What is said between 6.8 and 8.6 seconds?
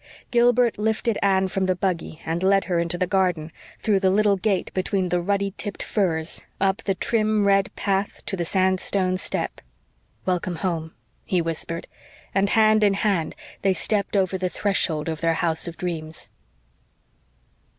the trim, red path to the